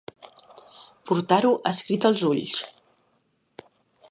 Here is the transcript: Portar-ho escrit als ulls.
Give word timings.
Portar-ho 1.11 1.53
escrit 1.73 2.09
als 2.11 2.27
ulls. 2.31 2.57